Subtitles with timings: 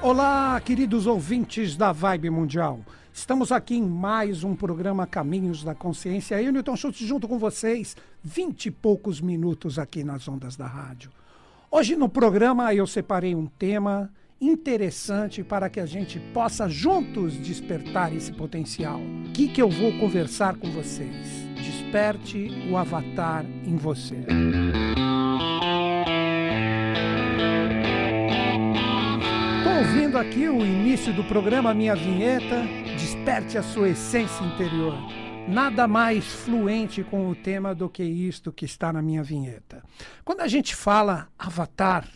[0.00, 2.78] Olá, queridos ouvintes da Vibe Mundial.
[3.12, 6.40] Estamos aqui em mais um programa Caminhos da Consciência.
[6.40, 11.10] Eu, Newton Schultz, junto com vocês, vinte e poucos minutos aqui nas ondas da rádio.
[11.68, 14.08] Hoje no programa eu separei um tema
[14.40, 19.00] interessante para que a gente possa juntos despertar esse potencial.
[19.00, 21.26] O que, que eu vou conversar com vocês?
[21.56, 24.24] Desperte o avatar em você.
[29.88, 32.62] Ouvindo aqui o início do programa, minha vinheta.
[32.98, 34.92] Desperte a sua essência interior.
[35.48, 39.82] Nada mais fluente com o tema do que isto que está na minha vinheta.
[40.26, 42.06] Quando a gente fala avatar,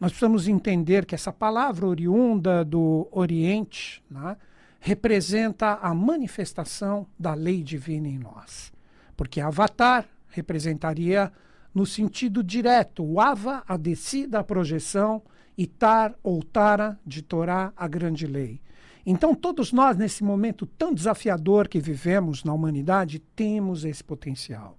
[0.00, 4.34] nós precisamos entender que essa palavra oriunda do Oriente né,
[4.80, 8.72] representa a manifestação da lei divina em nós.
[9.18, 11.30] Porque avatar representaria
[11.74, 15.22] no sentido direto, o ava, a descida, a projeção,
[15.56, 18.60] e tar ou tara, de Torá, a grande lei.
[19.04, 24.78] Então, todos nós, nesse momento tão desafiador que vivemos na humanidade, temos esse potencial.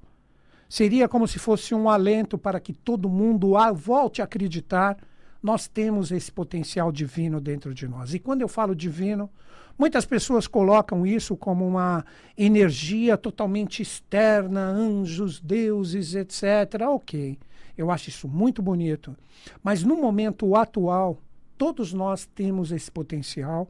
[0.70, 4.98] Seria como se fosse um alento para que todo mundo volte a acreditar
[5.44, 8.14] nós temos esse potencial divino dentro de nós.
[8.14, 9.30] E quando eu falo divino,
[9.78, 12.06] muitas pessoas colocam isso como uma
[12.38, 16.88] energia totalmente externa, anjos, deuses, etc.
[16.88, 17.38] Ok,
[17.78, 19.16] eu acho isso muito bonito.
[19.64, 21.18] Mas no momento atual,
[21.58, 23.70] todos nós temos esse potencial,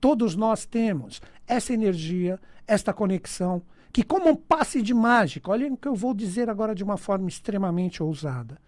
[0.00, 5.76] todos nós temos essa energia, esta conexão, que como um passe de mágica, olha o
[5.76, 8.58] que eu vou dizer agora de uma forma extremamente ousada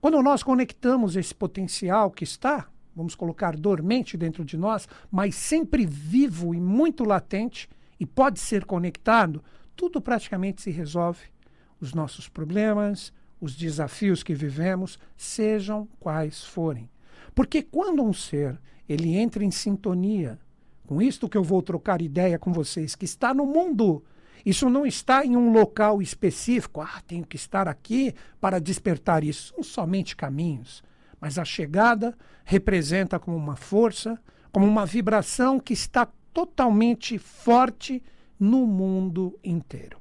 [0.00, 5.84] quando nós conectamos esse potencial que está, vamos colocar dormente dentro de nós, mas sempre
[5.84, 9.42] vivo e muito latente e pode ser conectado,
[9.74, 11.26] tudo praticamente se resolve.
[11.80, 16.90] Os nossos problemas, os desafios que vivemos, sejam quais forem.
[17.34, 18.58] Porque quando um ser
[18.88, 20.38] ele entra em sintonia
[20.86, 24.02] com isto que eu vou trocar ideia com vocês, que está no mundo
[24.44, 29.52] isso não está em um local específico, ah, tenho que estar aqui para despertar isso.
[29.54, 30.82] São somente caminhos.
[31.20, 34.18] Mas a chegada representa como uma força,
[34.52, 38.02] como uma vibração que está totalmente forte
[38.38, 39.97] no mundo inteiro.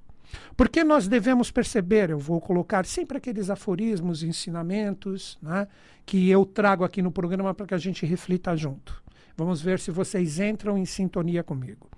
[0.55, 5.67] Porque nós devemos perceber, eu vou colocar sempre aqueles aforismos, ensinamentos, né,
[6.05, 9.03] que eu trago aqui no programa para que a gente reflita junto.
[9.35, 11.89] Vamos ver se vocês entram em sintonia comigo.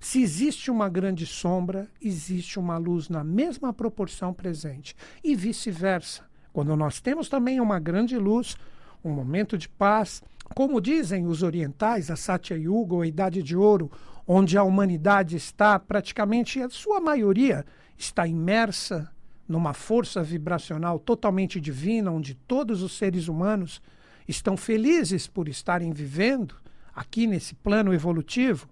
[0.00, 4.96] Se existe uma grande sombra, existe uma luz na mesma proporção presente.
[5.22, 6.24] E vice-versa.
[6.52, 8.56] Quando nós temos também uma grande luz,
[9.04, 10.22] um momento de paz,
[10.54, 13.90] como dizem os orientais, a Satya Yuga, a Idade de Ouro,
[14.26, 17.64] onde a humanidade está praticamente, a sua maioria,
[17.96, 19.10] está imersa
[19.48, 23.80] numa força vibracional totalmente divina, onde todos os seres humanos
[24.26, 26.56] estão felizes por estarem vivendo
[26.94, 28.68] aqui nesse plano evolutivo,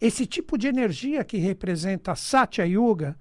[0.00, 3.16] esse tipo de energia que representa a Satya Yuga,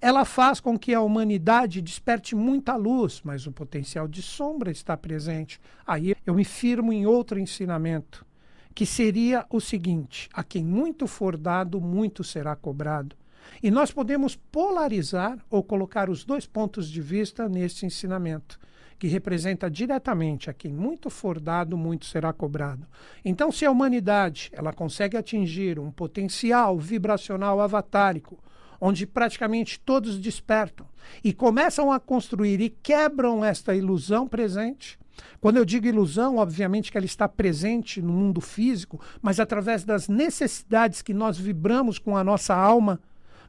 [0.00, 4.96] ela faz com que a humanidade desperte muita luz, mas o potencial de sombra está
[4.96, 5.58] presente.
[5.86, 8.26] Aí eu me firmo em outro ensinamento,
[8.74, 13.16] que seria o seguinte: a quem muito for dado, muito será cobrado.
[13.62, 18.58] E nós podemos polarizar ou colocar os dois pontos de vista nesse ensinamento
[18.98, 22.86] que representa diretamente a quem muito for dado, muito será cobrado.
[23.24, 28.38] Então, se a humanidade ela consegue atingir um potencial vibracional avatárico,
[28.80, 30.86] onde praticamente todos despertam
[31.22, 34.98] e começam a construir e quebram esta ilusão presente.
[35.40, 40.08] Quando eu digo ilusão, obviamente que ela está presente no mundo físico, mas através das
[40.08, 43.00] necessidades que nós vibramos com a nossa alma,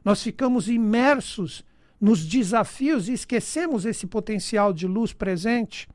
[0.04, 1.64] nós ficamos imersos
[2.00, 5.88] nos desafios e esquecemos esse potencial de luz presente,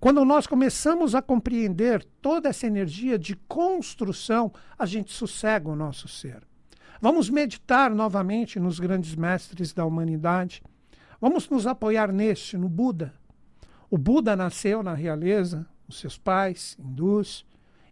[0.00, 6.08] quando nós começamos a compreender toda essa energia de construção, a gente sossega o nosso
[6.08, 6.42] ser.
[7.00, 10.62] Vamos meditar novamente nos grandes mestres da humanidade.
[11.20, 13.12] Vamos nos apoiar neste, no Buda.
[13.90, 17.46] O Buda nasceu na realeza, os seus pais, hindus,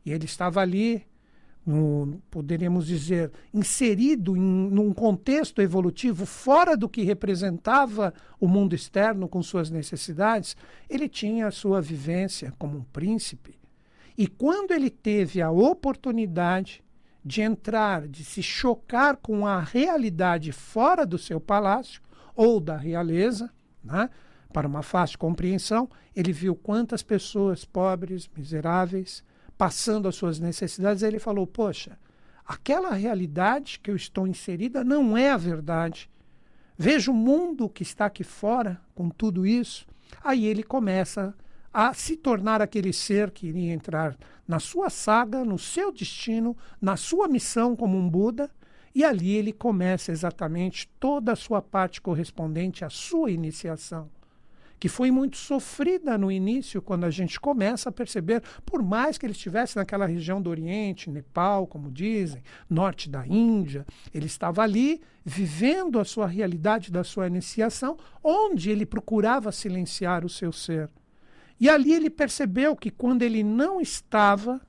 [0.05, 1.07] e ele estava ali
[1.66, 9.28] no, poderíamos dizer, inserido em num contexto evolutivo fora do que representava o mundo externo
[9.28, 10.57] com suas necessidades,
[10.91, 13.59] ele tinha a sua vivência como um príncipe.
[14.16, 16.84] E quando ele teve a oportunidade
[17.24, 22.03] de entrar, de se chocar com a realidade fora do seu palácio
[22.36, 23.51] ou da realeza,
[23.83, 24.10] né,
[24.54, 29.24] para uma fácil compreensão, ele viu quantas pessoas pobres, miseráveis,
[29.59, 31.98] passando as suas necessidades, ele falou: Poxa,
[32.47, 36.09] aquela realidade que eu estou inserida não é a verdade.
[36.78, 39.86] Veja o mundo que está aqui fora com tudo isso.
[40.22, 41.34] Aí ele começa
[41.72, 44.16] a se tornar aquele ser que iria entrar
[44.47, 48.48] na sua saga, no seu destino, na sua missão como um Buda,
[48.95, 54.09] e ali ele começa exatamente toda a sua parte correspondente à sua iniciação
[54.84, 59.25] que foi muito sofrida no início, quando a gente começa a perceber, por mais que
[59.25, 65.01] ele estivesse naquela região do Oriente, Nepal, como dizem, norte da Índia, ele estava ali
[65.25, 70.91] vivendo a sua realidade da sua iniciação, onde ele procurava silenciar o seu ser.
[71.59, 74.60] E ali ele percebeu que quando ele não estava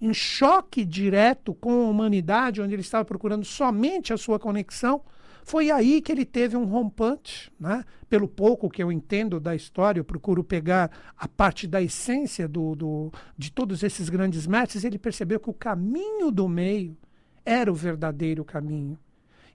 [0.00, 5.02] em choque direto com a humanidade, onde ele estava procurando somente a sua conexão,
[5.44, 7.84] foi aí que ele teve um rompante, né?
[8.08, 12.74] pelo pouco que eu entendo da história, eu procuro pegar a parte da essência do,
[12.74, 16.96] do, de todos esses grandes mestres, ele percebeu que o caminho do meio
[17.44, 18.98] era o verdadeiro caminho.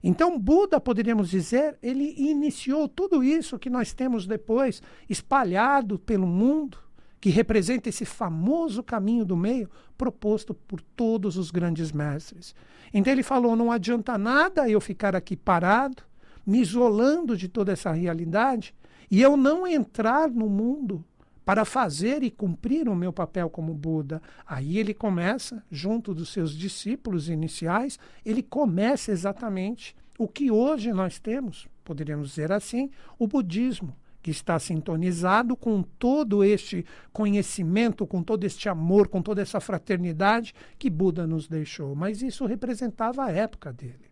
[0.02, 6.78] Então, Buda, poderíamos dizer, ele iniciou tudo isso que nós temos depois espalhado pelo mundo,
[7.26, 9.68] que representa esse famoso caminho do meio
[9.98, 12.54] proposto por todos os grandes mestres.
[12.94, 16.04] Então ele falou: não adianta nada eu ficar aqui parado,
[16.46, 18.72] me isolando de toda essa realidade,
[19.10, 21.04] e eu não entrar no mundo
[21.44, 24.22] para fazer e cumprir o meu papel como Buda.
[24.46, 31.18] Aí ele começa, junto dos seus discípulos iniciais, ele começa exatamente o que hoje nós
[31.18, 32.88] temos, poderíamos dizer assim,
[33.18, 33.96] o budismo
[34.26, 40.52] que está sintonizado com todo este conhecimento, com todo este amor, com toda essa fraternidade
[40.76, 41.94] que Buda nos deixou.
[41.94, 44.10] Mas isso representava a época dele.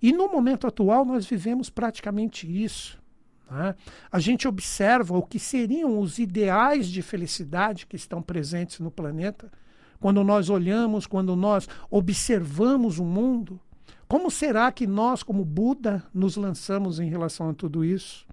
[0.00, 3.02] E no momento atual nós vivemos praticamente isso.
[3.50, 3.74] Né?
[4.08, 9.50] A gente observa o que seriam os ideais de felicidade que estão presentes no planeta.
[9.98, 13.60] Quando nós olhamos, quando nós observamos o mundo,
[14.06, 18.23] como será que nós, como Buda, nos lançamos em relação a tudo isso?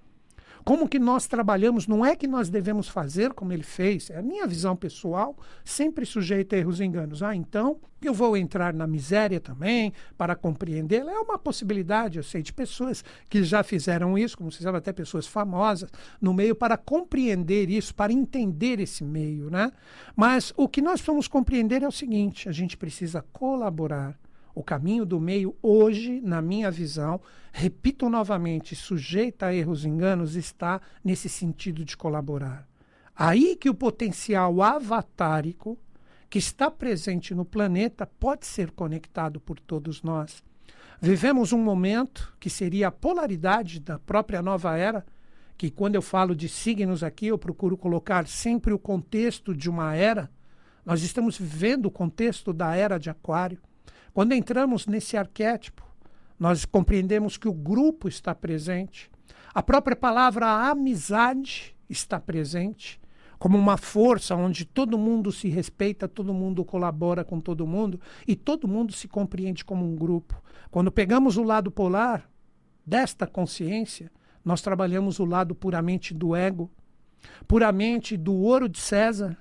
[0.63, 4.21] Como que nós trabalhamos, não é que nós devemos fazer como ele fez, é a
[4.21, 7.23] minha visão pessoal, sempre sujeita a erros e enganos.
[7.23, 11.11] Ah, então eu vou entrar na miséria também para compreendê-la.
[11.11, 14.91] É uma possibilidade, eu sei de pessoas que já fizeram isso, como se sabe, até
[14.91, 19.71] pessoas famosas no meio, para compreender isso, para entender esse meio, né?
[20.15, 24.17] Mas o que nós vamos compreender é o seguinte: a gente precisa colaborar
[24.53, 27.21] o caminho do meio, hoje, na minha visão,
[27.51, 32.67] repito novamente, sujeita a erros e enganos, está nesse sentido de colaborar.
[33.15, 35.77] Aí que o potencial avatárico
[36.29, 40.43] que está presente no planeta pode ser conectado por todos nós.
[41.01, 45.05] Vivemos um momento que seria a polaridade da própria nova era,
[45.57, 49.95] que quando eu falo de signos aqui, eu procuro colocar sempre o contexto de uma
[49.95, 50.31] era.
[50.85, 53.59] Nós estamos vivendo o contexto da era de Aquário
[54.13, 55.83] quando entramos nesse arquétipo,
[56.39, 59.09] nós compreendemos que o grupo está presente,
[59.53, 62.99] a própria palavra amizade está presente,
[63.37, 68.35] como uma força onde todo mundo se respeita, todo mundo colabora com todo mundo e
[68.35, 70.41] todo mundo se compreende como um grupo.
[70.69, 72.29] Quando pegamos o lado polar
[72.85, 74.11] desta consciência,
[74.43, 76.69] nós trabalhamos o lado puramente do ego,
[77.47, 79.37] puramente do ouro de César,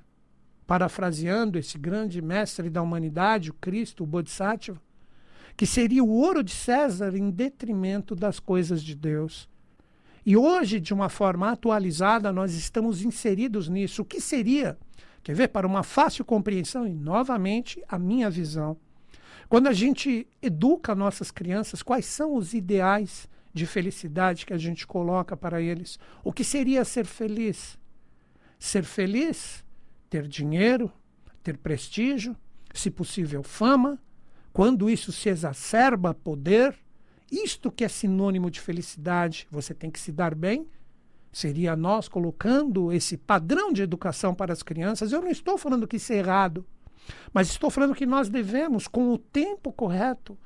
[0.71, 4.81] parafraseando esse grande mestre da humanidade, o Cristo, o Bodhisattva,
[5.57, 9.49] que seria o ouro de César em detrimento das coisas de Deus.
[10.25, 14.03] E hoje, de uma forma atualizada, nós estamos inseridos nisso.
[14.03, 14.79] O que seria?
[15.25, 15.49] Quer ver?
[15.49, 18.77] Para uma fácil compreensão, e novamente a minha visão.
[19.49, 24.87] Quando a gente educa nossas crianças, quais são os ideais de felicidade que a gente
[24.87, 25.99] coloca para eles?
[26.23, 27.77] O que seria ser feliz?
[28.57, 29.65] Ser feliz
[30.11, 30.93] ter dinheiro,
[31.43, 32.37] ter prestígio,
[32.75, 33.99] se possível fama,
[34.53, 36.77] quando isso se exacerba poder,
[37.31, 40.67] isto que é sinônimo de felicidade, você tem que se dar bem,
[41.33, 45.13] seria nós colocando esse padrão de educação para as crianças.
[45.13, 46.67] Eu não estou falando que isso é errado,
[47.33, 50.37] mas estou falando que nós devemos, com o tempo correto,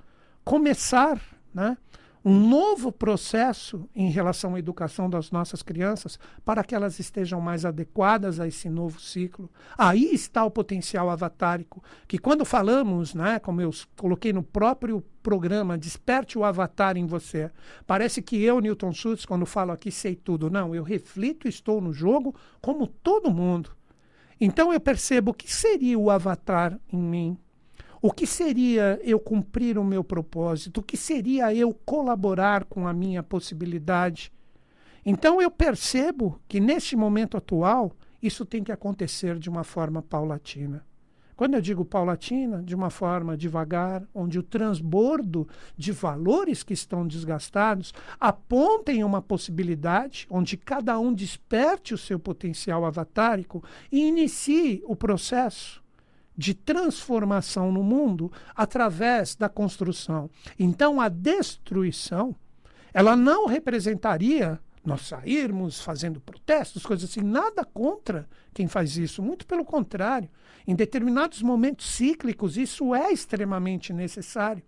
[0.45, 1.19] começar
[1.55, 1.79] né,
[2.25, 7.67] um novo processo em relação à educação das nossas crianças para que elas estejam mais
[7.67, 9.51] adequadas a esse novo ciclo.
[9.77, 15.77] Aí está o potencial avatárico, que quando falamos, né, como eu coloquei no próprio programa,
[15.77, 17.51] desperte o avatar em você.
[17.87, 20.49] Parece que eu, Newton Schultz, quando falo aqui, sei tudo.
[20.49, 23.71] Não, eu reflito, estou no jogo como todo mundo.
[24.41, 27.39] Então eu percebo o que seria o avatar em mim.
[28.07, 30.81] O que seria eu cumprir o meu propósito?
[30.81, 34.31] O que seria eu colaborar com a minha possibilidade?
[35.07, 37.93] Então eu percebo que neste momento atual
[38.23, 40.85] isso tem que acontecer de uma forma paulatina.
[41.35, 47.07] Quando eu digo paulatina, de uma forma devagar, onde o transbordo de valores que estão
[47.07, 54.95] desgastados apontem uma possibilidade, onde cada um desperte o seu potencial avatárico e inicie o
[54.95, 55.83] processo
[56.37, 60.29] de transformação no mundo através da construção.
[60.59, 62.35] Então, a destruição,
[62.93, 69.47] ela não representaria nós sairmos fazendo protestos, coisas assim, nada contra quem faz isso, muito
[69.47, 70.29] pelo contrário.
[70.67, 74.63] Em determinados momentos cíclicos, isso é extremamente necessário.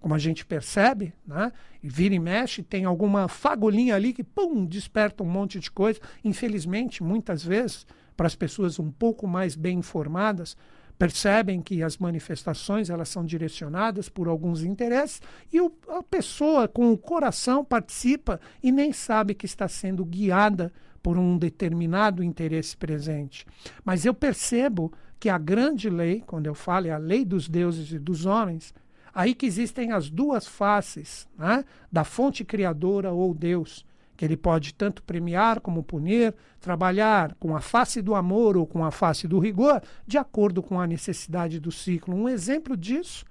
[0.00, 1.52] Como a gente percebe, né?
[1.82, 6.00] e vira e mexe, tem alguma fagulhinha ali que, pum, desperta um monte de coisa.
[6.24, 10.56] Infelizmente, muitas vezes, para as pessoas um pouco mais bem informadas,
[10.98, 16.92] percebem que as manifestações elas são direcionadas por alguns interesses e o, a pessoa com
[16.92, 23.46] o coração participa e nem sabe que está sendo guiada por um determinado interesse presente.
[23.84, 27.92] Mas eu percebo que a grande lei, quando eu falo é a lei dos deuses
[27.92, 28.74] e dos homens,
[29.14, 33.86] aí que existem as duas faces né, da fonte criadora ou Deus,
[34.18, 38.84] que ele pode tanto premiar como punir, trabalhar com a face do amor ou com
[38.84, 42.16] a face do rigor, de acordo com a necessidade do ciclo.
[42.16, 43.24] Um exemplo disso,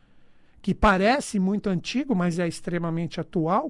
[0.62, 3.70] que parece muito antigo, mas é extremamente atual,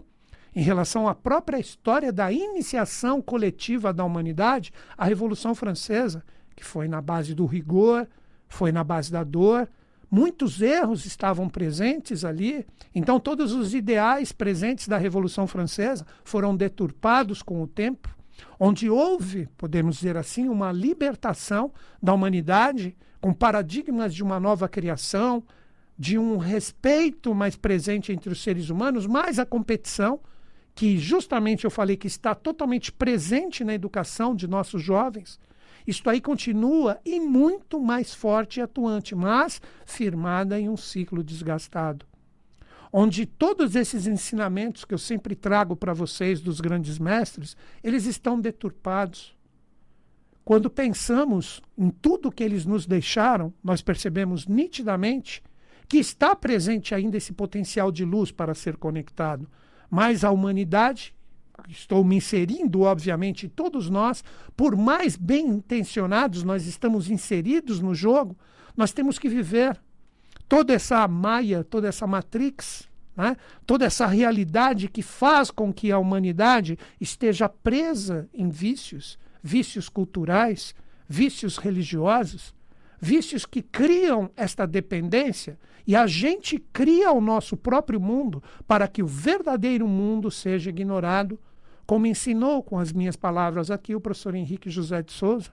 [0.56, 6.24] em relação à própria história da iniciação coletiva da humanidade, a Revolução Francesa,
[6.56, 8.08] que foi na base do rigor,
[8.48, 9.68] foi na base da dor.
[10.10, 17.42] Muitos erros estavam presentes ali, então todos os ideais presentes da Revolução Francesa foram deturpados
[17.42, 18.16] com o tempo,
[18.58, 21.72] onde houve, podemos dizer assim, uma libertação
[22.02, 25.44] da humanidade com paradigmas de uma nova criação,
[25.98, 30.20] de um respeito mais presente entre os seres humanos, mais a competição,
[30.76, 35.40] que justamente eu falei que está totalmente presente na educação de nossos jovens,
[35.88, 42.06] isto aí continua e muito mais forte e atuante, mas firmada em um ciclo desgastado.
[42.92, 48.40] Onde todos esses ensinamentos que eu sempre trago para vocês dos grandes mestres, eles estão
[48.40, 49.36] deturpados.
[50.44, 55.42] Quando pensamos em tudo que eles nos deixaram, nós percebemos nitidamente
[55.88, 59.50] que está presente ainda esse potencial de luz para ser conectado,
[59.90, 61.16] mas a humanidade
[61.68, 64.24] estou me inserindo, obviamente, todos nós,
[64.56, 68.38] por mais bem intencionados nós estamos inseridos no jogo,
[68.76, 69.80] nós temos que viver
[70.48, 73.36] toda essa maia, toda essa matrix, né?
[73.66, 80.76] toda essa realidade que faz com que a humanidade esteja presa em vícios, vícios culturais,
[81.10, 82.54] vícios religiosos,
[83.02, 89.02] vícios que criam esta dependência e a gente cria o nosso próprio mundo para que
[89.02, 91.40] o verdadeiro mundo seja ignorado
[91.88, 95.50] como ensinou com as minhas palavras aqui o professor Henrique José de Souza,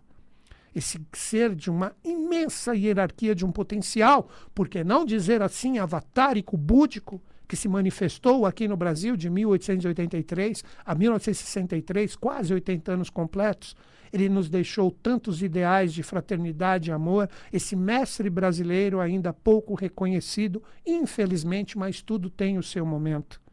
[0.74, 6.56] esse ser de uma imensa hierarquia de um potencial, por que não dizer assim, avatárico,
[6.56, 13.76] búdico, que se manifestou aqui no Brasil de 1883 a 1963, quase 80 anos completos.
[14.12, 20.60] Ele nos deixou tantos ideais de fraternidade e amor, esse mestre brasileiro ainda pouco reconhecido,
[20.84, 23.43] infelizmente, mas tudo tem o seu momento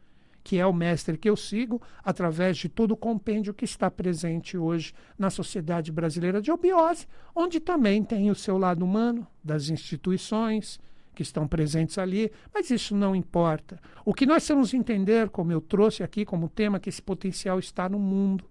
[0.44, 4.56] que é o mestre que eu sigo, através de todo o compêndio que está presente
[4.56, 10.80] hoje na sociedade brasileira de obiose, onde também tem o seu lado humano, das instituições
[11.14, 13.78] que estão presentes ali, mas isso não importa.
[14.04, 17.88] O que nós temos entender, como eu trouxe aqui como tema, que esse potencial está
[17.88, 18.44] no mundo.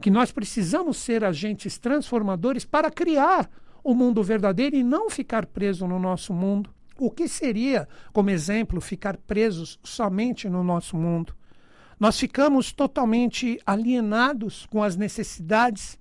[0.00, 3.50] Que nós precisamos ser agentes transformadores para criar
[3.82, 6.70] o mundo verdadeiro e não ficar preso no nosso mundo.
[7.00, 11.32] O que seria, como exemplo, ficar presos somente no nosso mundo?
[11.98, 15.96] Nós ficamos totalmente alienados com as necessidades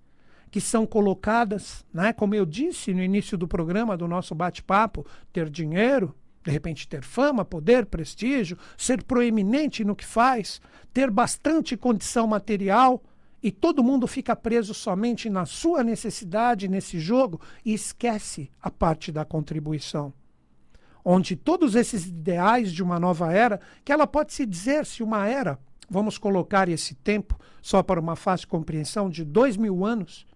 [0.50, 2.12] que são colocadas, né?
[2.14, 7.04] como eu disse no início do programa, do nosso bate-papo, ter dinheiro, de repente ter
[7.04, 10.60] fama, poder, prestígio, ser proeminente no que faz,
[10.92, 13.04] ter bastante condição material,
[13.44, 19.12] e todo mundo fica preso somente na sua necessidade nesse jogo e esquece a parte
[19.12, 20.12] da contribuição
[21.10, 25.26] onde todos esses ideais de uma nova era, que ela pode se dizer se uma
[25.26, 25.58] era,
[25.90, 30.28] vamos colocar esse tempo só para uma fácil compreensão de dois mil anos,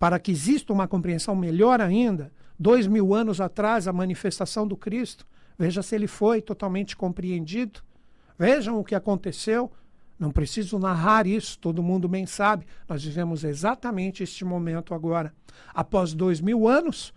[0.00, 5.24] para que exista uma compreensão melhor ainda, dois mil anos atrás, a manifestação do Cristo,
[5.56, 7.80] veja se ele foi totalmente compreendido,
[8.36, 9.70] vejam o que aconteceu.
[10.18, 12.66] Não preciso narrar isso, todo mundo bem sabe.
[12.88, 15.32] Nós vivemos exatamente este momento agora.
[15.72, 17.12] Após dois mil anos,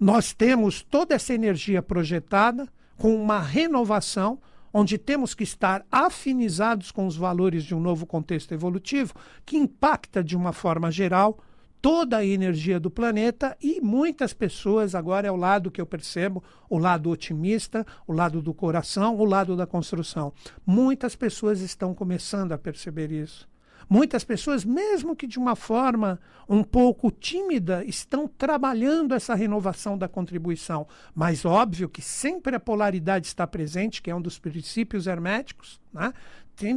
[0.00, 2.66] nós temos toda essa energia projetada
[2.96, 4.40] com uma renovação,
[4.72, 9.12] onde temos que estar afinizados com os valores de um novo contexto evolutivo
[9.44, 11.38] que impacta de uma forma geral
[11.82, 16.42] toda a energia do planeta e muitas pessoas, agora é o lado que eu percebo,
[16.68, 20.32] o lado otimista, o lado do coração, o lado da construção.
[20.64, 23.49] Muitas pessoas estão começando a perceber isso.
[23.92, 30.06] Muitas pessoas, mesmo que de uma forma um pouco tímida, estão trabalhando essa renovação da
[30.06, 30.86] contribuição.
[31.12, 35.80] Mas óbvio que sempre a polaridade está presente, que é um dos princípios herméticos.
[35.92, 36.12] Né?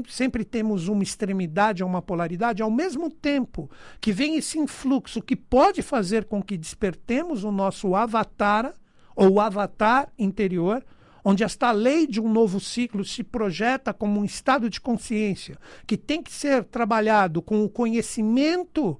[0.07, 5.81] sempre temos uma extremidade, uma polaridade, ao mesmo tempo que vem esse influxo que pode
[5.81, 8.73] fazer com que despertemos o nosso avatar,
[9.15, 10.83] ou avatar interior,
[11.23, 15.95] onde esta lei de um novo ciclo se projeta como um estado de consciência que
[15.95, 18.99] tem que ser trabalhado com o conhecimento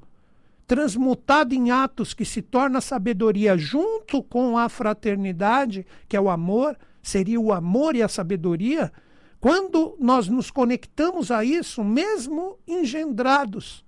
[0.66, 6.78] transmutado em atos que se torna sabedoria junto com a fraternidade, que é o amor,
[7.02, 8.92] seria o amor e a sabedoria.
[9.40, 13.84] Quando nós nos conectamos a isso, mesmo engendrados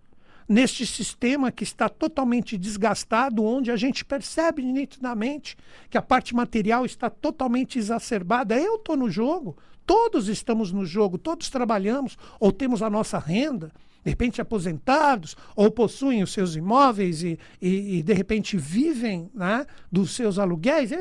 [0.47, 5.57] neste sistema que está totalmente desgastado, onde a gente percebe nitidamente
[5.89, 8.55] que a parte material está totalmente exacerbada.
[8.55, 13.71] Eu estou no jogo, todos estamos no jogo, todos trabalhamos ou temos a nossa renda,
[14.03, 19.65] de repente aposentados, ou possuem os seus imóveis e, e, e de repente vivem né,
[19.91, 20.91] dos seus aluguéis.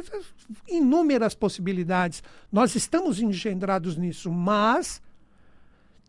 [0.67, 2.23] Inúmeras possibilidades.
[2.51, 5.03] Nós estamos engendrados nisso, mas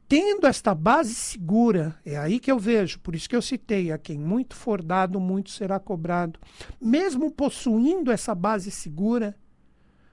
[0.07, 3.97] tendo esta base segura, é aí que eu vejo, por isso que eu citei, a
[3.97, 6.39] quem muito for dado, muito será cobrado.
[6.79, 9.35] Mesmo possuindo essa base segura,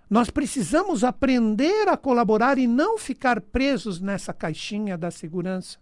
[0.09, 5.79] nós precisamos aprender a colaborar e não ficar presos nessa caixinha da segurança.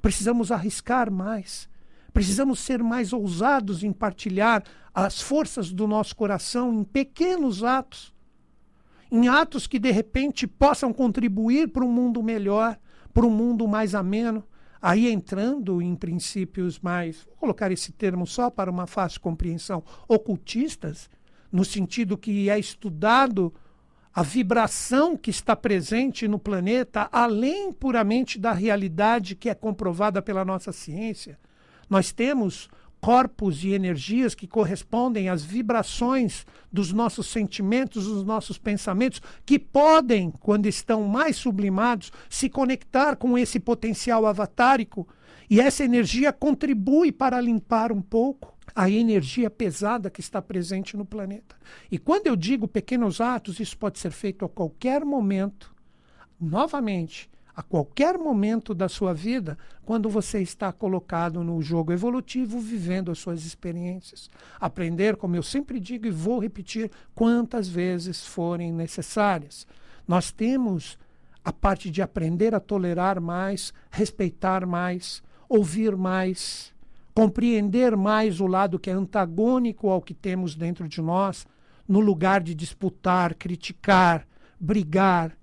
[0.00, 1.68] Precisamos arriscar mais.
[2.12, 4.62] Precisamos ser mais ousados em partilhar
[4.94, 8.14] as forças do nosso coração em pequenos atos,
[9.10, 12.78] em atos que de repente possam contribuir para um mundo melhor
[13.14, 14.44] para um mundo mais ameno,
[14.82, 21.08] aí entrando em princípios mais, vou colocar esse termo só para uma fácil compreensão, ocultistas,
[21.50, 23.54] no sentido que é estudado
[24.12, 30.44] a vibração que está presente no planeta, além puramente da realidade que é comprovada pela
[30.44, 31.38] nossa ciência.
[31.88, 32.68] Nós temos
[33.04, 40.30] corpos e energias que correspondem às vibrações dos nossos sentimentos, dos nossos pensamentos, que podem,
[40.30, 45.06] quando estão mais sublimados, se conectar com esse potencial avatárico.
[45.50, 51.04] E essa energia contribui para limpar um pouco a energia pesada que está presente no
[51.04, 51.56] planeta.
[51.92, 55.74] E quando eu digo pequenos atos, isso pode ser feito a qualquer momento.
[56.40, 63.12] Novamente, a qualquer momento da sua vida, quando você está colocado no jogo evolutivo, vivendo
[63.12, 64.28] as suas experiências.
[64.60, 69.66] Aprender, como eu sempre digo e vou repetir quantas vezes forem necessárias.
[70.06, 70.98] Nós temos
[71.44, 76.74] a parte de aprender a tolerar mais, respeitar mais, ouvir mais,
[77.14, 81.46] compreender mais o lado que é antagônico ao que temos dentro de nós,
[81.86, 84.26] no lugar de disputar, criticar,
[84.58, 85.36] brigar,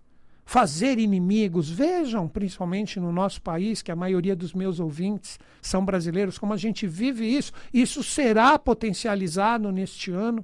[0.51, 1.69] fazer inimigos.
[1.69, 6.57] Vejam, principalmente no nosso país, que a maioria dos meus ouvintes são brasileiros, como a
[6.57, 7.53] gente vive isso.
[7.73, 10.43] Isso será potencializado neste ano,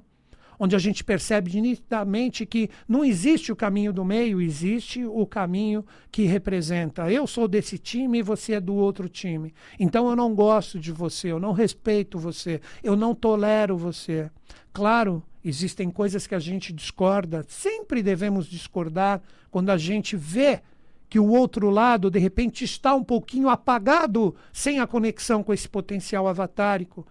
[0.58, 5.84] onde a gente percebe nitidamente que não existe o caminho do meio, existe o caminho
[6.10, 7.12] que representa.
[7.12, 9.52] Eu sou desse time e você é do outro time.
[9.78, 14.30] Então eu não gosto de você, eu não respeito você, eu não tolero você.
[14.72, 20.60] Claro, existem coisas que a gente discorda, sempre devemos discordar quando a gente vê
[21.08, 25.68] que o outro lado, de repente, está um pouquinho apagado, sem a conexão com esse
[25.68, 27.06] potencial avatárico.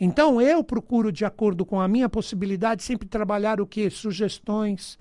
[0.00, 3.90] Então, eu procuro, de acordo com a minha possibilidade, sempre trabalhar o que?
[3.90, 4.98] Sugestões,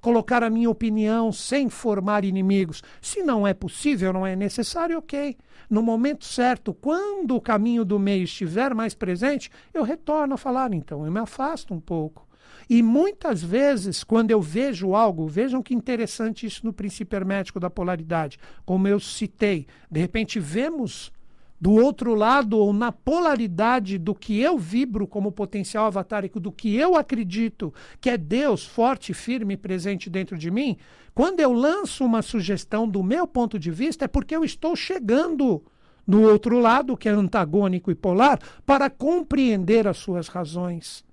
[0.00, 2.82] colocar a minha opinião sem formar inimigos.
[3.00, 5.36] Se não é possível, não é necessário, ok.
[5.68, 10.72] No momento certo, quando o caminho do meio estiver mais presente, eu retorno a falar,
[10.72, 12.26] então eu me afasto um pouco.
[12.68, 17.68] E muitas vezes, quando eu vejo algo, vejam que interessante isso no princípio hermético da
[17.68, 21.12] polaridade, como eu citei, de repente vemos
[21.60, 26.74] do outro lado ou na polaridade do que eu vibro como potencial avatárico, do que
[26.76, 30.76] eu acredito que é Deus forte, firme e presente dentro de mim,
[31.14, 35.62] quando eu lanço uma sugestão do meu ponto de vista, é porque eu estou chegando
[36.06, 41.04] no outro lado, que é antagônico e polar, para compreender as suas razões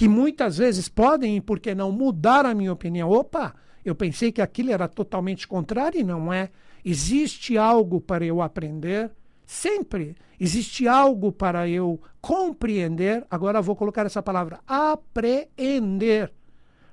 [0.00, 3.10] que muitas vezes podem, por que não, mudar a minha opinião.
[3.10, 3.54] Opa,
[3.84, 6.48] eu pensei que aquilo era totalmente contrário e não é.
[6.82, 9.10] Existe algo para eu aprender,
[9.50, 10.16] sempre.
[10.38, 13.26] Existe algo para eu compreender.
[13.28, 16.32] Agora vou colocar essa palavra, apreender,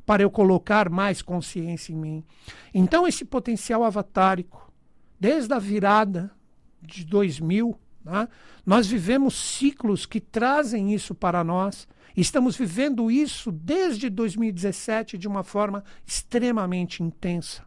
[0.05, 2.23] para eu colocar mais consciência em mim.
[2.73, 4.73] Então, esse potencial avatárico,
[5.19, 6.31] desde a virada
[6.81, 8.27] de 2000, Né?
[8.65, 11.87] Nós vivemos ciclos que trazem isso para nós.
[12.15, 17.63] Estamos vivendo isso desde 2017 de uma forma extremamente intensa.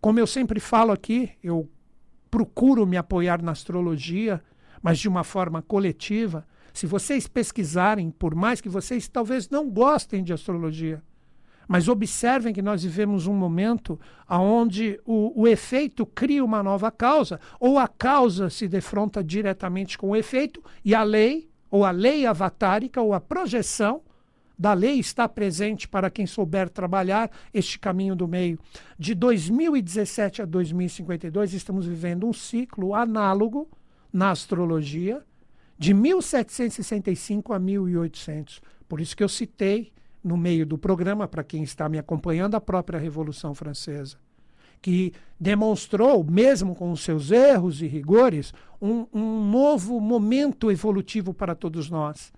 [0.00, 1.68] Como eu sempre falo aqui, eu
[2.34, 4.42] procuro me apoiar na astrologia,
[4.82, 6.44] mas de uma forma coletiva.
[6.72, 11.00] Se vocês pesquisarem, por mais que vocês talvez não gostem de astrologia,
[11.68, 17.38] mas observem que nós vivemos um momento onde o, o, efeito cria uma nova causa,
[17.60, 22.26] ou a causa se defronta diretamente com o efeito, e a lei, ou a lei
[22.26, 24.02] avatárica, ou a projeção
[24.58, 28.58] da lei está presente para quem souber trabalhar este caminho do meio.
[28.98, 33.68] De 2017 a 2052, estamos vivendo um ciclo análogo
[34.12, 35.22] na astrologia
[35.76, 38.62] de 1765 a 1800.
[38.88, 42.60] Por isso que eu citei no meio do programa, para quem está me acompanhando, a
[42.60, 44.16] própria Revolução Francesa,
[44.80, 51.54] que demonstrou, mesmo com os seus erros e rigores, um, um novo momento evolutivo para
[51.54, 52.32] todos nós,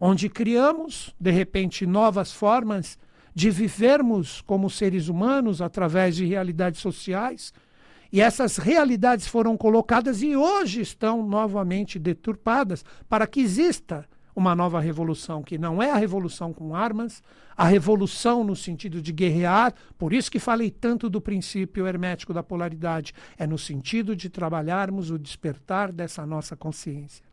[0.00, 2.98] onde criamos, de repente, novas formas
[3.34, 7.52] de vivermos como seres humanos através de realidades sociais.
[8.12, 14.80] E essas realidades foram colocadas e hoje estão novamente deturpadas para que exista uma nova
[14.80, 17.22] revolução, que não é a revolução com armas,
[17.56, 22.42] a revolução no sentido de guerrear, por isso que falei tanto do princípio hermético da
[22.42, 27.27] polaridade, é no sentido de trabalharmos o despertar dessa nossa consciência.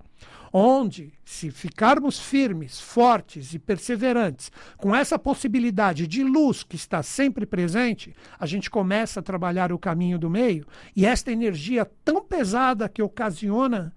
[0.51, 7.45] Onde, se ficarmos firmes, fortes e perseverantes, com essa possibilidade de luz que está sempre
[7.45, 12.88] presente, a gente começa a trabalhar o caminho do meio e esta energia tão pesada
[12.88, 13.93] que ocasiona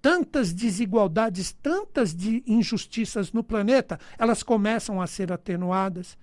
[0.00, 6.16] tantas desigualdades, tantas de injustiças no planeta, elas começam a ser atenuadas.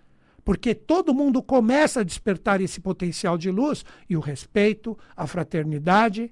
[0.43, 6.31] Porque todo mundo começa a despertar esse potencial de luz e o respeito, a fraternidade,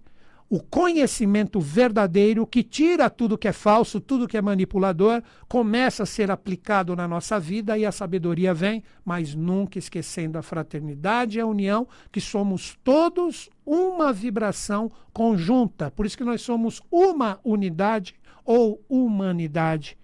[0.54, 6.06] o conhecimento verdadeiro que tira tudo que é falso, tudo que é manipulador, começa a
[6.06, 11.42] ser aplicado na nossa vida e a sabedoria vem, mas nunca esquecendo a fraternidade e
[11.42, 15.90] a união, que somos todos uma vibração conjunta.
[15.90, 18.14] Por isso que nós somos uma unidade
[18.46, 19.98] ou humanidade.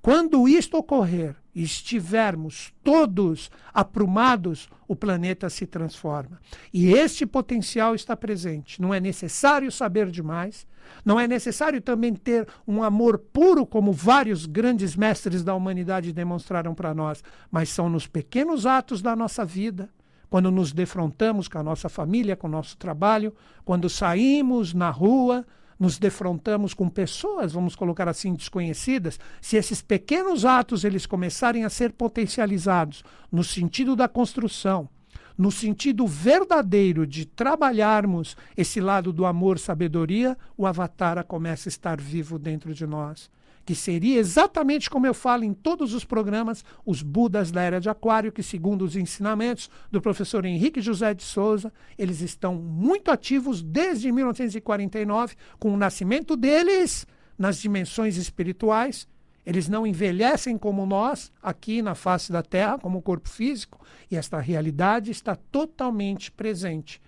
[0.00, 6.40] Quando isto ocorrer, estivermos todos aprumados, o planeta se transforma.
[6.72, 8.80] E este potencial está presente.
[8.80, 10.66] Não é necessário saber demais,
[11.04, 16.74] não é necessário também ter um amor puro, como vários grandes mestres da humanidade demonstraram
[16.74, 19.88] para nós, mas são nos pequenos atos da nossa vida,
[20.30, 25.44] quando nos defrontamos com a nossa família, com o nosso trabalho, quando saímos na rua,
[25.78, 31.70] nos defrontamos com pessoas, vamos colocar assim, desconhecidas, se esses pequenos atos eles começarem a
[31.70, 34.88] ser potencializados no sentido da construção,
[35.36, 42.00] no sentido verdadeiro de trabalharmos esse lado do amor, sabedoria, o avatar começa a estar
[42.00, 43.30] vivo dentro de nós
[43.68, 47.90] que seria exatamente como eu falo em todos os programas, os Budas da Era de
[47.90, 53.60] Aquário, que, segundo os ensinamentos do professor Henrique José de Souza, eles estão muito ativos
[53.60, 59.06] desde 1949, com o nascimento deles nas dimensões espirituais.
[59.44, 64.40] Eles não envelhecem como nós, aqui na face da Terra, como corpo físico, e esta
[64.40, 67.02] realidade está totalmente presente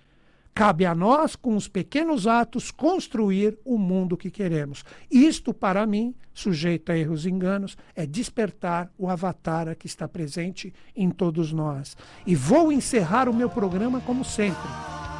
[0.55, 4.85] Cabe a nós, com os pequenos atos, construir o mundo que queremos.
[5.11, 10.73] Isto, para mim, sujeito a erros e enganos, é despertar o avatar que está presente
[10.95, 11.97] em todos nós.
[12.27, 14.69] E vou encerrar o meu programa como sempre.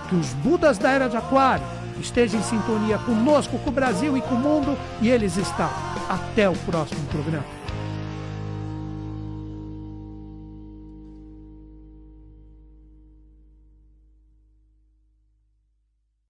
[0.09, 1.65] Que os Budas da Era de Aquário
[2.01, 5.71] estejam em sintonia conosco, com o Brasil e com o mundo, e eles estão.
[6.09, 7.60] Até o próximo programa.